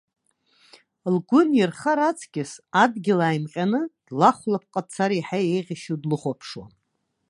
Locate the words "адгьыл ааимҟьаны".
2.83-3.81